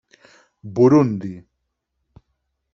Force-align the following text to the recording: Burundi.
Burundi. 0.75 1.33